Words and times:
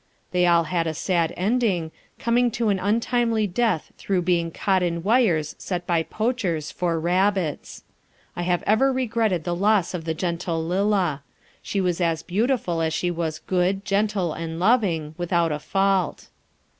They 0.31 0.47
all 0.47 0.63
had 0.63 0.87
a 0.87 0.95
sad 0.95 1.31
ending, 1.37 1.91
coming 2.17 2.49
to 2.57 2.69
an 2.69 2.79
untimely 2.79 3.45
death 3.45 3.91
through 3.99 4.23
being 4.23 4.49
caught 4.49 4.81
in 4.81 5.03
wires 5.03 5.53
set 5.59 5.85
by 5.85 6.01
poachers 6.01 6.71
for 6.71 6.99
rabbits. 6.99 7.83
I 8.35 8.41
have 8.41 8.63
ever 8.65 8.91
regretted 8.91 9.43
the 9.43 9.55
loss 9.55 9.93
of 9.93 10.05
the 10.05 10.15
gentle 10.15 10.65
Lillah. 10.65 11.21
She 11.61 11.79
was 11.79 12.01
as 12.01 12.23
beautiful 12.23 12.81
as 12.81 12.95
she 12.95 13.11
was 13.11 13.37
good, 13.37 13.85
gentle, 13.85 14.33
and 14.33 14.59
loving, 14.59 15.13
without 15.19 15.51
a 15.51 15.59
fault. 15.59 16.29